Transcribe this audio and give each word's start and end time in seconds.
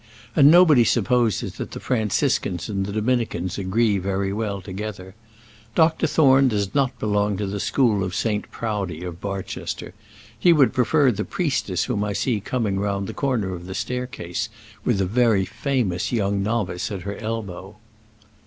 and 0.35 0.49
nobody 0.49 0.83
supposes 0.83 1.57
that 1.57 1.73
the 1.73 1.79
Franciscans 1.79 2.67
and 2.69 2.87
the 2.87 2.91
Dominicans 2.91 3.59
agree 3.59 3.99
very 3.99 4.33
well 4.33 4.59
together. 4.59 5.13
Dr. 5.75 6.07
Thorne 6.07 6.47
does 6.47 6.73
not 6.73 6.97
belong 6.97 7.37
to 7.37 7.45
the 7.45 7.59
school 7.59 8.03
of 8.03 8.15
St. 8.15 8.49
Proudie, 8.49 9.03
of 9.03 9.21
Barchester; 9.21 9.93
he 10.39 10.53
would 10.53 10.73
prefer 10.73 11.11
the 11.11 11.23
priestess 11.23 11.83
whom 11.83 12.03
I 12.03 12.13
see 12.13 12.39
coming 12.39 12.79
round 12.79 13.05
the 13.05 13.13
corner 13.13 13.53
of 13.53 13.67
the 13.67 13.75
staircase, 13.75 14.49
with 14.83 14.99
a 15.01 15.05
very 15.05 15.45
famous 15.45 16.11
young 16.11 16.41
novice 16.41 16.91
at 16.91 17.01
her 17.01 17.17
elbow." 17.17 17.75